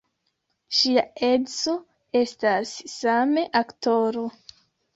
Ŝia 0.77 1.03
edzo 1.27 1.75
estas 2.21 2.73
same 2.97 3.47
aktoro. 3.63 4.29